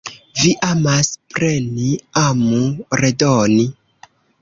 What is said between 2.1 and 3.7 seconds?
amu redoni.